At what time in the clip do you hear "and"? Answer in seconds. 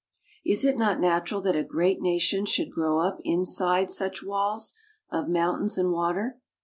5.77-5.91